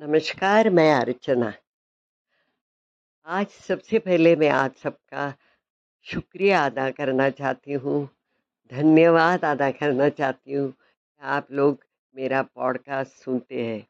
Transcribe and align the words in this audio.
नमस्कार, 0.00 0.68
मैं 0.70 0.92
अर्चना। 0.94 1.52
आज 3.26 3.46
सबसे 3.68 3.98
पहले 3.98 4.34
मैं 4.36 4.48
आप 4.48 4.74
सबका 4.82 5.32
शुक्रिया 6.06 6.64
अदा 6.66 6.88
करना 6.90 7.28
चाहती 7.30 7.72
हूँ, 7.72 8.08
धन्यवाद 8.72 9.44
अदा 9.44 9.70
करना 9.70 10.08
चाहती 10.08 10.52
हूँ 10.52 10.72
आप 11.22 11.48
लोग 11.52 11.78
मेरा 12.16 12.42
पॉडकास्ट 12.42 13.24
सुनते 13.24 13.62
हैं। 13.62 13.86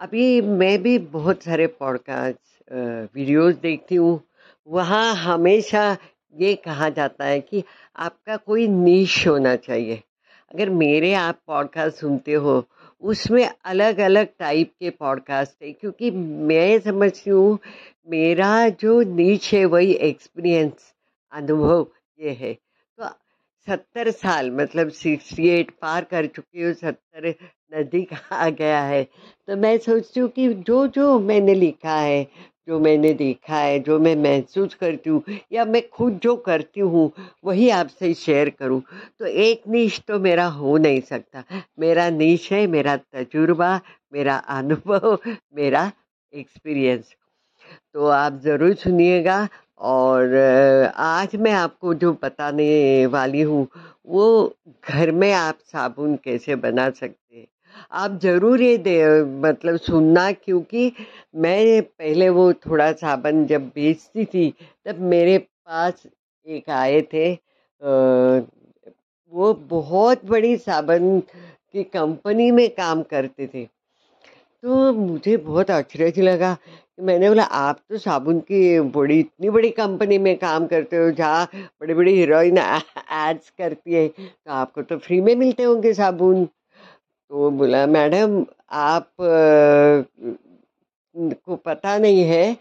अभी 0.00 0.40
मैं 0.40 0.82
भी 0.82 0.98
बहुत 0.98 1.42
सारे 1.42 1.66
पॉडकास्ट 1.66 2.72
वीडियोस 3.14 3.54
देखती 3.54 3.94
हूँ। 3.94 4.20
वहाँ 4.68 5.14
हमेशा 5.14 5.96
ये 6.36 6.54
कहा 6.54 6.88
जाता 6.90 7.24
है 7.24 7.40
कि 7.40 7.64
आपका 7.96 8.36
कोई 8.36 8.66
नीश 8.68 9.26
होना 9.28 9.56
चाहिए। 9.58 10.02
अगर 10.50 10.70
मेरे 10.70 11.12
आप 11.14 11.40
पॉडकास्ट 11.46 11.96
सुनते 11.96 12.32
हो 12.34 12.64
उसमें 13.02 13.48
अलग 13.64 13.98
अलग 14.00 14.28
टाइप 14.38 14.72
के 14.80 14.90
पॉडकास्ट 14.90 15.62
है 15.62 15.72
क्योंकि 15.72 16.10
मैं 16.10 16.78
समझती 16.80 17.30
हूँ, 17.30 17.58
मेरा 18.08 18.68
जो 18.80 19.00
नीच 19.02 19.52
है 19.54 19.64
वही 19.64 19.92
एक्सपीरियंस 19.92 20.92
अनुभव 21.32 21.86
ये 22.20 22.30
है। 22.30 22.52
तो 22.54 23.08
सत्तर 23.66 24.10
साल 24.10 24.50
मतलब 24.50 24.88
सिक्सटी 24.90 25.48
एट 25.48 25.70
पार 25.82 26.04
कर 26.04 26.26
चुकी 26.26 26.62
हूँ, 26.62 26.72
सत्तर 26.72 27.28
नज़दीक 27.74 28.12
आ 28.32 28.48
गया 28.50 28.82
है। 28.82 29.02
तो 29.48 29.56
मैं 29.56 29.76
सोचती 29.78 30.20
हूँ 30.20 30.28
कि 30.28 30.48
जो 30.54 30.86
जो 30.86 31.18
मैंने 31.20 31.54
लिखा 31.54 31.96
है 31.96 32.26
जो 32.68 32.78
मैंने 32.80 33.12
देखा 33.14 33.56
है, 33.56 33.78
जो 33.80 33.98
मैं 34.00 34.14
महसूस 34.18 34.74
करती 34.74 35.10
हूँ 35.10 35.22
या 35.52 35.64
मैं 35.66 35.82
खुद 35.90 36.18
जो 36.22 36.34
करती 36.42 36.80
हूँ, 36.80 37.10
वही 37.44 37.68
आपसे 37.72 38.12
शेयर 38.16 38.50
करूँ। 38.52 38.80
तो 39.20 39.26
एक 39.26 39.62
नीच 39.68 40.00
तो 40.08 40.18
मेरा 40.20 40.46
हो 40.50 40.76
नहीं 40.78 41.00
सकता। 41.02 41.44
मेरा 41.78 42.08
नीच 42.12 42.50
है, 42.52 42.66
मेरा 42.68 42.96
तजुर्बा, 42.96 43.80
मेरा 44.12 44.36
अनुभव, 44.50 45.18
मेरा 45.54 45.90
एक्सपीरियंस 46.32 47.14
तो 47.94 48.06
आप 48.08 48.40
ज़रूर 48.40 48.74
सुनिएगा 48.76 49.48
और 49.82 50.34
आज 50.96 51.36
मैं 51.38 51.52
आपको 51.54 51.94
जो 51.96 52.12
बताने 52.22 53.06
वाली 53.08 53.42
हूँ, 53.42 53.66
वो 54.06 54.56
घर 54.86 55.10
में 55.12 55.32
आप 55.34 55.58
साबुन 55.64 56.16
कैसे 56.24 56.56
बना 56.58 56.90
सकते 56.92 57.36
हैं? 57.36 57.46
आप 57.92 58.18
ज़रूर 58.22 58.62
ये 58.62 58.76
दे 58.78 58.98
मतलब 59.42 59.76
सुनना 59.78 60.30
क्योंकि 60.34 60.92
मैं 61.36 61.82
पहले 61.82 62.28
वो 62.30 62.52
थोड़ा 62.54 62.90
साबन 62.94 63.44
जब 63.46 63.66
बेचती 63.68 64.24
थी, 64.24 64.52
तब 64.86 65.00
मेरे 65.10 65.38
पास 65.38 66.06
एक 66.46 66.70
आए 66.72 67.00
थे 67.12 67.30
वो 69.32 69.52
बहुत 69.68 70.24
बड़ी 70.26 70.56
साबन 70.58 71.18
की 71.20 71.82
कंपनी 71.84 72.50
में 72.50 72.68
काम 72.70 73.02
करते 73.04 73.46
थे। 73.46 73.64
तो 73.64 74.92
मुझे 74.92 75.36
बहुत 75.38 75.70
आश्चर्य 75.70 76.22
लगा 76.22 76.56
मैंने 76.98 77.28
बोला, 77.28 77.42
आप 77.44 77.78
तो 77.90 77.98
साबुन 77.98 78.38
की 78.40 78.80
बड़ी, 78.80 79.18
इतनी 79.20 79.50
बड़ी 79.50 79.70
कंपनी 79.70 80.18
में 80.18 80.36
काम 80.38 80.66
करते 80.66 80.96
हो, 80.96 81.10
जहाँ 81.10 81.44
बड़ी 81.80 81.94
बड़ी 81.94 82.14
हीरोइन 82.16 82.58
एड्स 82.58 83.50
करती 83.50 83.94
है 83.94 84.06
तो 84.08 84.52
आपको 84.52 84.82
तो 84.82 84.98
फ्री 84.98 85.20
में 85.20 85.34
मिलते 85.36 85.62
होंगे 85.62 85.92
साबुन। 85.94 86.44
तो 87.32 87.50
बोला, 87.50 87.86
मैडम, 87.86 88.44
आप 88.70 89.06
को 91.16 91.56
पता 91.56 91.96
नहीं 91.98 92.22
है, 92.24 92.56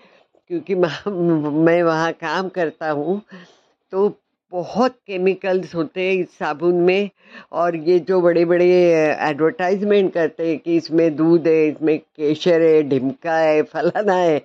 क्योंकि 0.50 0.76
मैं 0.76 1.82
वहाँ 1.84 2.12
काम 2.14 2.50
करता 2.50 2.90
हूँ 2.90 3.22
तो 3.94 4.08
बहुत 4.52 4.96
केमिकल्स 5.08 5.74
होते 5.76 6.02
हैं 6.02 6.14
इस 6.14 6.38
साबुन 6.38 6.76
में 6.84 7.10
और 7.54 7.76
ये 7.76 7.98
जो 8.00 8.20
बड़े 8.22 8.46
बड़े 8.46 8.70
एडवर्टाइजमेंट 9.30 10.14
करते 10.14 10.48
हैं 10.50 10.58
कि 10.60 10.76
इसमें 10.78 11.16
दूध 11.16 11.48
है, 11.48 11.68
इसमें 11.68 11.98
केशर 12.00 12.62
है, 12.62 12.82
ढिमका 12.90 13.38
है, 13.38 13.62
फलाना 13.64 14.16
है 14.16 14.40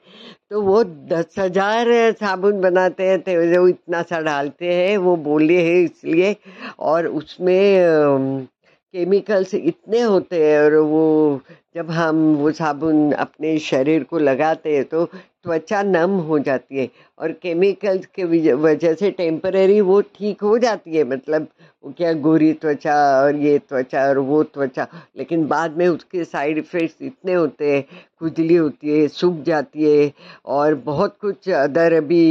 तो 0.51 0.63
वो 0.63 0.83
दस 0.85 1.35
हज़ार 1.39 1.87
साबुन 2.21 2.61
बनाते 2.61 3.09
हैं 3.09 3.21
तो 3.21 3.33
वो 3.61 3.67
इतना 3.69 4.03
सा 4.03 4.21
डालते 4.23 4.75
हैं, 4.75 4.97
वो 4.99 5.17
बोले 5.23 5.63
हैं 5.63 5.81
इसलिए 5.85 6.37
और 6.81 7.07
उसमें 7.09 8.47
केमिकल्स 8.97 9.55
इतने 9.55 10.01
होते 10.01 10.37
हैं 10.45 10.59
और 10.59 10.75
वो 10.89 11.41
जब 11.77 11.91
हम 11.91 12.17
वो 12.37 12.51
साबुन 12.53 13.13
अपने 13.13 13.59
शरीर 13.61 14.05
को 14.11 14.19
लगाते 14.19 14.77
हैं 14.77 14.85
तो 14.85 15.05
त्वचा 15.05 15.83
नम 15.83 16.11
हो 16.29 16.39
जाती 16.39 16.79
है 16.79 16.89
और 17.19 17.33
केमिकल्स 17.33 18.07
के 18.15 18.25
वजह 18.55 18.95
से 18.95 19.11
टेम्परेरी 19.11 19.81
वो 19.81 20.01
ठीक 20.17 20.43
हो 20.43 20.57
जाती 20.59 20.97
है। 20.97 21.05
मतलब 21.05 21.47
वो 21.85 21.93
क्या 21.99 22.13
गोरी 22.25 22.53
त्वचा 22.55 22.97
और 23.21 23.37
ये 23.37 23.59
त्वचा 23.59 24.07
और 24.09 24.19
वो 24.31 24.43
त्वचा, 24.45 24.87
लेकिन 25.17 25.47
बाद 25.47 25.77
में 25.79 25.87
उसके 25.89 26.25
साइड 26.25 26.59
इफ़ेक्ट्स 26.59 27.03
इतने 27.03 27.35
होते 27.35 27.71
हैं, 27.73 27.85
खुजली 28.19 28.57
होती 28.57 28.99
है, 28.99 29.07
सूख 29.11 29.43
जाती 29.45 29.85
है 29.85 30.13
और 30.47 30.75
बहुत 30.87 31.17
कुछ 31.21 31.49
अदर 31.51 32.01
भी 32.03 32.25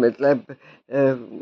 मतलब 0.00 0.44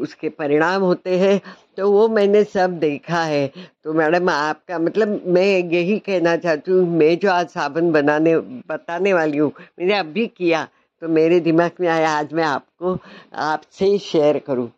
उसके 0.01 0.29
परिणाम 0.31 0.83
होते 0.83 1.19
हैं। 1.19 1.41
तो 1.79 1.91
वो 1.93 2.07
मैंने 2.09 2.43
सब 2.45 2.79
देखा 2.79 3.23
है। 3.23 3.47
तो 3.85 3.93
मैडम, 3.93 4.29
आपका 4.31 4.79
मतलब 4.79 5.23
मैं 5.27 5.45
यही 5.45 5.99
कहना 5.99 6.37
चाहती 6.37 6.73
हूँ, 6.73 6.87
मैं 6.89 7.19
जो 7.19 7.31
आज 7.31 7.49
साबुन 7.49 7.93
बनाने, 7.93 8.37
बताने 8.69 9.13
वाली 9.13 9.39
हूँ, 9.39 9.53
मैंने 9.79 9.95
अभी 9.95 10.27
किया 10.29 10.67
तो 11.03 11.09
मेरे 11.09 11.41
दिमाग 11.41 11.71
में 11.81 11.89
आया, 11.89 12.11
आज 12.11 12.33
मैं 12.33 12.45
आपको, 12.45 12.99
आपसे 13.35 13.97
शेयर 13.99 14.39
करूँ। 14.39 14.71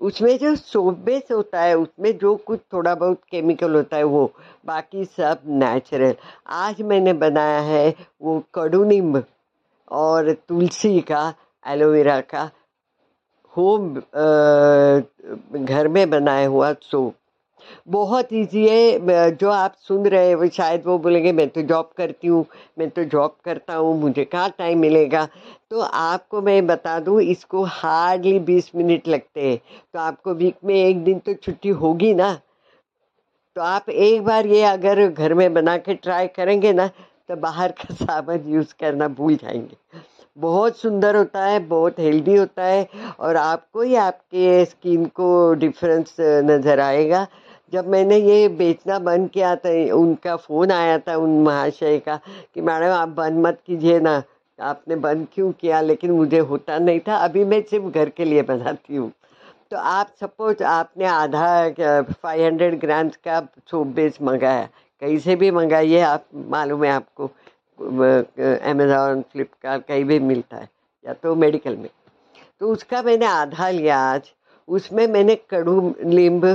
उसमें 0.00 0.36
जो 0.38 0.54
सोप 0.56 0.98
बेस 0.98 1.30
होता 1.32 1.60
है, 1.60 1.76
उसमें 1.76 2.16
जो 2.18 2.34
कुछ 2.36 2.60
थोड़ा 2.72 2.94
बहुत 2.94 3.20
केमिकल 3.30 3.74
होता 3.74 3.96
है, 3.96 4.04
वो 4.04 4.32
बाकी 4.66 5.04
सब 5.04 5.40
नेचुरल 5.46 6.14
आज 6.48 6.80
मैंने 6.82 7.12
बनाया 7.12 7.60
है 7.60 7.94
वो 8.22 8.42
कड़ू 8.54 8.82
नींब 8.84 9.22
और 9.90 10.32
तुलसी 10.48 11.00
का 11.00 11.22
एलोवेरा 11.64 12.20
का। 12.20 12.50
होम 13.56 13.94
घर 15.64 15.88
में 15.88 16.10
बनाया 16.10 16.46
हुआ 16.48 16.72
सोप 16.82 17.14
बहुत 17.88 18.32
इजी 18.32 18.66
है। 18.68 19.30
जो 19.30 19.50
आप 19.50 19.74
सुन 19.78 20.06
रहे 20.06 20.28
हैं, 20.28 20.34
वो 20.34 20.48
शायद 20.48 20.82
वो 20.86 20.98
बोलेंगे, 20.98 21.32
मैं 21.32 21.48
तो 21.48 21.62
जॉब 21.62 21.90
करती 21.96 22.28
हूँ, 22.28 22.44
मैं 22.78 22.88
तो 22.90 23.04
जॉब 23.04 23.36
करता 23.44 23.74
हूँ, 23.74 24.00
मुझे 24.00 24.24
कहाँ 24.24 24.50
टाइम 24.58 24.78
मिलेगा? 24.78 25.28
तो 25.70 25.80
आपको 25.80 26.42
मैं 26.42 26.66
बता 26.66 26.98
दूँ, 27.00 27.20
इसको 27.22 27.64
हार्डली 27.64 28.38
बीस 28.38 28.70
मिनट 28.76 29.08
लगते 29.08 29.48
हैं। 29.48 29.58
तो 29.92 29.98
आपको 29.98 30.34
वीक 30.34 30.56
में 30.64 30.74
एक 30.74 31.04
दिन 31.04 31.18
तो 31.18 31.34
छुट्टी 31.34 31.68
होगी 31.68 32.14
ना? 32.14 32.38
तो 33.56 33.62
आप 33.62 33.88
एक 33.90 34.22
बार 34.24 34.46
ये 34.46 34.62
अगर 34.62 35.06
घर 35.08 35.34
में 35.34 35.52
बना 35.54 35.76
के 35.78 35.94
ट्राई 35.94 36.26
करेंगे 36.26 36.72
ना 36.72 36.86
तो 37.28 37.36
बाहर 37.36 37.72
का 37.72 37.94
सामान 38.04 38.48
यूज़ 38.48 38.74
करना 38.80 39.08
भूल 39.08 39.34
जाएँगे। 39.34 39.76
बहुत 40.36 40.76
सुंदर 40.76 41.16
होता 41.16 41.44
है, 41.44 41.58
बहुत 41.58 41.98
हेल्दी 41.98 42.36
होता 42.36 42.64
है 42.64 42.88
और 43.20 43.36
आपको 43.36 43.82
ही 43.82 43.94
आपके 43.94 44.64
स्किन 44.64 45.04
को 45.06 45.54
डिफरेंस 45.54 46.16
नज़र 46.20 46.80
आएगा। 46.80 47.26
जब 47.72 47.88
मैंने 47.88 48.16
ये 48.16 48.48
बेचना 48.48 48.98
बंद 48.98 49.28
किया 49.30 49.54
था 49.56 49.70
उनका 49.94 50.36
फ़ोन 50.36 50.70
आया 50.70 50.98
था, 50.98 51.16
उन 51.16 51.42
महाशय 51.42 51.98
का, 51.98 52.16
कि 52.54 52.60
मैडम, 52.60 52.86
आप 52.86 53.08
बंद 53.08 53.46
मत 53.46 53.58
कीजिए 53.66 54.00
ना, 54.00 54.22
आपने 54.58 54.96
बंद 54.96 55.26
क्यों 55.34 55.52
किया? 55.52 55.80
लेकिन 55.80 56.10
मुझे 56.10 56.38
होता 56.38 56.78
नहीं 56.78 57.00
था। 57.00 57.16
अभी 57.16 57.44
मैं 57.44 57.62
सिर्फ़ 57.62 57.84
घर 57.84 58.08
के 58.08 58.24
लिए 58.24 58.42
बनाती 58.42 58.96
हूँ। 58.96 59.12
तो 59.70 59.76
आप 59.76 60.08
सपोज़ 60.20 60.62
आपने 60.62 61.04
आधा 61.04 62.02
फाइव 62.22 62.44
हंड्रेड 62.44 62.78
ग्राम्स 62.80 63.16
का 63.16 63.40
सोप 63.70 63.86
बेस 63.86 64.18
मंगाया। 64.22 64.68
कहीं 65.02 65.18
से 65.18 65.36
भी 65.36 65.50
मंगाइए, 65.50 66.00
आप, 66.00 66.24
मालूम 66.34 66.84
है 66.84 66.90
आपको। 66.90 67.30
अमेज़ॉन 67.78 69.22
फ्लिपकार्ट 69.32 69.86
कहीं 69.86 70.04
भी 70.04 70.18
मिलता 70.20 70.56
है, 70.56 70.68
या 71.04 71.12
तो 71.14 71.34
मेडिकल 71.36 71.76
में। 71.76 71.88
तो 72.60 72.68
उसका 72.72 73.02
मैंने 73.02 73.26
आधा 73.26 73.68
लिया 73.70 73.98
आज 74.00 74.32
उसमें 74.68 75.06
मैंने 75.08 75.34
कड़ू, 75.50 75.94
नींब, 76.04 76.46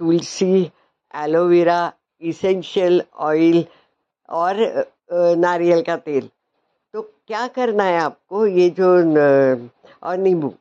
तुलसी 0.00 0.70
एलोवेरा 1.14 1.92
इसेंशियल 2.22 3.02
ऑयल 3.14 3.64
और 4.28 4.56
नारियल 5.38 5.82
का 5.82 5.96
तेल। 5.98 6.28
तो 6.94 7.02
क्या 7.02 7.46
करना 7.48 7.84
है 7.84 7.98
आपको 8.00 8.46
ये 8.46 8.68
जो 8.78 8.90
और 10.02 10.16
नींबू? 10.18 10.52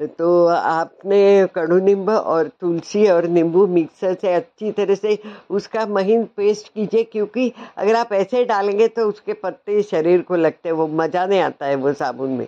तो 0.00 0.46
आपने 0.46 1.46
कड़ू 1.54 1.78
नींब 1.78 2.08
और 2.10 2.48
तुलसी 2.60 3.06
और 3.08 3.26
नींबू 3.28 3.66
मिक्सर 3.68 4.14
से 4.14 4.32
अच्छी 4.34 4.70
तरह 4.72 4.94
से 4.94 5.18
उसका 5.50 5.84
महीन 5.88 6.24
पेस्ट 6.36 6.68
कीजिए, 6.68 7.02
क्योंकि 7.04 7.52
अगर 7.76 7.94
आप 7.96 8.12
ऐसे 8.12 8.44
डालेंगे 8.44 8.88
तो 8.88 9.08
उसके 9.08 9.32
पत्ते 9.34 9.82
शरीर 9.82 10.22
को 10.22 10.36
लगते 10.36 10.68
हैं, 10.68 10.76
वो 10.76 10.86
मज़ा 10.88 11.26
नहीं 11.26 11.40
आता 11.40 11.66
है 11.66 11.74
वो 11.76 11.92
साबुन 11.92 12.30
में। 12.30 12.46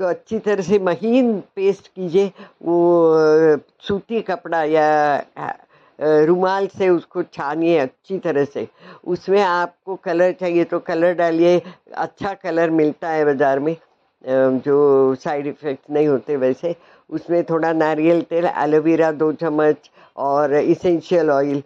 तो 0.00 0.06
अच्छी 0.06 0.38
तरह 0.38 0.62
से 0.62 0.78
महीन 0.80 1.32
पेस्ट 1.56 1.88
कीजिए, 1.88 2.30
वो 2.62 3.58
सूती 3.80 4.20
कपड़ा 4.22 4.62
या 4.64 5.54
रुमाल 5.98 6.66
से 6.68 6.88
उसको 6.88 7.22
छानिए 7.24 7.78
अच्छी 7.78 8.18
तरह 8.18 8.44
से। 8.44 8.66
उसमें 9.06 9.40
आपको 9.42 9.94
कलर 9.96 10.32
चाहिए 10.32 10.64
तो 10.64 10.78
कलर 10.80 11.14
डालिए 11.14 11.60
अच्छा 11.96 12.32
कलर 12.34 12.70
मिलता 12.72 13.08
है 13.08 13.24
बाज़ार 13.24 13.58
में। 13.58 13.76
जो 14.24 15.14
साइड 15.14 15.46
इफ़ेक्ट 15.46 15.90
नहीं 15.90 16.06
होते 16.08 16.36
वैसे, 16.36 16.74
उसमें 17.10 17.42
थोड़ा 17.44 17.72
नारियल 17.72 18.22
तेल 18.22 18.46
एलोवेरा 18.46 19.10
दो 19.12 19.32
चम्मच 19.34 19.90
और 20.16 20.54
इसेंशियल 20.54 21.30
ऑयल 21.30 21.62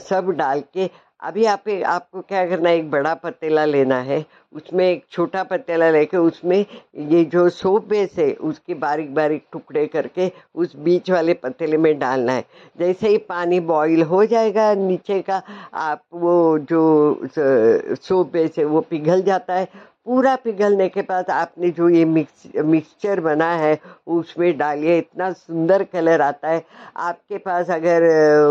सब 0.00 0.30
डाल 0.36 0.60
के, 0.74 0.90
अभी 1.20 1.44
आप, 1.44 1.68
आपको 1.68 2.20
क्या 2.20 2.46
करना 2.46 2.68
है, 2.68 2.76
एक 2.76 2.90
बड़ा 2.90 3.12
पतीला 3.14 3.64
लेना 3.64 3.98
है, 4.00 4.24
उसमें 4.52 4.84
एक 4.84 5.04
छोटा 5.10 5.42
पतीला 5.42 5.90
लेके 5.90 6.16
उसमें 6.16 6.64
ये 7.00 7.22
जो 7.24 7.48
सोप 7.48 7.86
बेस 7.88 8.14
है, 8.18 8.32
उसके 8.34 8.74
बारीक 8.76 9.14
बारीक 9.14 9.44
टुकड़े 9.52 9.86
करके 9.86 10.30
उस 10.54 10.74
बीच 10.78 11.10
वाले 11.10 11.34
पतीले 11.34 11.76
में 11.76 11.98
डालना 11.98 12.32
है। 12.32 12.44
जैसे 12.78 13.08
ही 13.08 13.18
पानी 13.20 13.60
बॉईल 13.62 14.02
हो 14.02 14.24
जाएगा, 14.24 14.72
नीचे 14.74 15.20
का 15.22 15.42
आप 15.74 16.02
वो 16.14 16.58
जो 16.60 17.28
सोप 17.30 18.32
बेस 18.32 18.58
है, 18.58 18.64
वो 18.64 18.80
पिघल 18.80 19.22
जाता 19.22 19.54
है 19.54 19.68
पूरा 20.06 20.34
पिघलने 20.36 20.88
के 20.88 21.02
बाद 21.02 21.30
आपने 21.30 21.70
जो 21.70 21.88
ये 21.88 22.04
मिक्स 22.04 22.46
मिक्सचर 22.56 23.20
बना 23.20 23.50
है, 23.54 23.78
उसमें 24.08 24.56
डालिए, 24.58 24.98
इतना 24.98 25.30
सुंदर 25.32 25.84
कलर 25.84 26.20
आता 26.20 26.48
है। 26.48 26.64
आपके 26.98 27.38
पास 27.38 27.70
अगर 27.70 28.02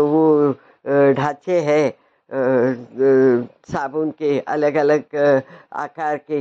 वो 0.02 0.52
ढांचे 1.14 1.60
है 1.60 1.94
साबुन 2.30 4.10
के 4.18 4.38
अलग 4.48 4.74
अलग 4.74 5.16
आकार 5.74 6.16
के 6.30 6.40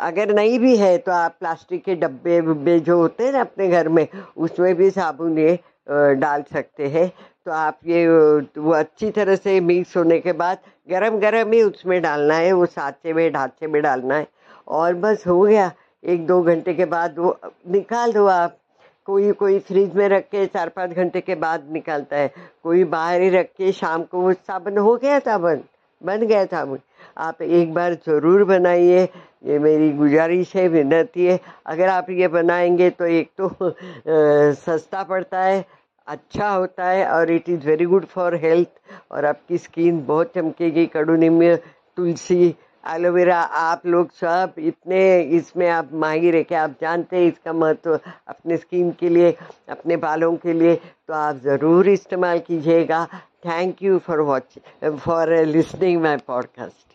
अगर 0.00 0.34
नहीं 0.34 0.58
भी 0.58 0.76
है 0.76 0.96
तो 0.98 1.12
आप 1.12 1.36
प्लास्टिक 1.40 1.84
के 1.84 1.94
डब्बे 1.96 2.40
वब्बे 2.40 2.78
जो 2.80 2.96
होते 2.98 3.24
हैं 3.24 3.32
ना 3.32 3.40
अपने 3.40 3.68
घर 3.68 3.88
में, 3.88 4.06
उसमें 4.36 4.74
भी 4.74 4.90
साबुन 4.90 5.38
ये 5.38 5.58
डाल 5.90 6.42
सकते 6.52 6.88
हैं। 6.88 7.10
तो 7.48 7.52
आप 7.54 7.78
ये 7.86 8.06
वो 8.06 8.72
अच्छी 8.74 9.10
तरह 9.10 9.36
से 9.36 9.60
मिक्स 9.60 9.96
होने 9.96 10.18
के 10.20 10.32
बाद 10.40 10.58
गरम 10.88 11.18
गरम 11.18 11.52
ही 11.52 11.62
उसमें 11.62 12.00
डालना 12.02 12.34
है 12.36 12.52
वो 12.52 12.66
साँचे 12.66 13.12
में 13.12 13.32
ढांचे 13.32 13.66
में 13.66 13.80
डालना 13.82 14.14
है। 14.14 14.26
और 14.68 14.94
बस 14.94 15.24
हो 15.26 15.40
गया 15.40 15.70
एक 16.04 16.26
दो 16.26 16.40
घंटे 16.42 16.74
के 16.74 16.84
बाद 16.86 17.18
वो 17.18 17.30
निकाल 17.70 18.12
दो 18.12 18.26
आप। 18.26 18.56
कोई 19.06 19.32
कोई 19.32 19.58
फ्रिज 19.68 19.94
में 19.96 20.08
रख 20.08 20.24
के 20.24 20.44
चार 20.46 20.68
पाँच 20.68 20.90
घंटे 20.92 21.20
के 21.20 21.34
बाद 21.36 21.64
निकालता 21.72 22.16
है। 22.16 22.32
कोई 22.62 22.84
बाहर 22.86 23.20
ही 23.20 23.30
रख 23.30 23.48
के 23.58 23.72
शाम 23.72 24.02
को 24.02 24.20
वो 24.22 24.32
साबुन 24.32 24.78
हो 24.78 24.94
गया 24.96 25.18
साबुन 25.20 25.62
बन 26.02 26.26
गया 26.26 26.44
साबुन 26.44 26.78
आप 27.18 27.42
एक 27.42 27.72
बार 27.74 27.94
ज़रूर 28.06 28.44
बनाइए 28.44 29.08
ये 29.46 29.58
मेरी 29.58 29.90
गुजारिश 29.94 30.54
है 30.56 30.68
विनती 30.68 31.26
है। 31.26 31.40
अगर 31.66 31.88
आप 31.88 32.10
ये 32.10 32.28
बनाएँगे 32.28 32.90
तो 32.90 33.06
एक 33.06 33.30
तो 33.38 33.48
आ, 33.48 34.52
सस्ता 34.60 35.02
पड़ता 35.04 35.40
है 35.40 35.64
अच्छा 36.08 36.48
होता 36.50 36.86
है 36.86 37.06
और 37.08 37.30
it 37.30 37.48
is 37.48 37.66
very 37.66 37.84
good 37.86 38.04
for 38.06 38.34
health 38.44 38.68
और 39.12 39.24
आपकी 39.24 39.58
स्किन 39.58 40.04
बहुत 40.06 40.32
चमकेगी 40.34 40.86
कड़ू 40.86 41.16
निम्य 41.16 41.56
तुलसी 41.96 42.54
एलोवेरा 42.84 43.38
आप 43.60 43.86
लोग 43.86 44.10
सब 44.12 44.52
इतने 44.58 45.00
इसमें 45.38 45.68
आप 45.70 45.90
माहिर 46.04 46.36
है 46.36 46.42
कि 46.44 46.54
आप 46.54 46.74
जानते 46.80 47.16
हैं 47.16 47.26
इसका 47.28 47.52
महत्व 47.52 47.98
अपने 48.28 48.56
स्किन 48.56 48.90
के 49.00 49.08
लिए, 49.08 49.36
अपने 49.68 49.96
बालों 49.96 50.34
के 50.36 50.52
लिए 50.52 50.74
तो 50.76 51.14
आप 51.14 51.36
ज़रूर 51.44 51.88
इस्तेमाल 51.88 52.38
कीजिएगा। 52.48 53.04
Thank 53.46 53.82
you 53.82 53.98
for 54.06 54.20
watch 54.30 54.58
for 54.84 55.36
listening 55.46 56.02
my 56.02 56.16
podcast 56.26 56.87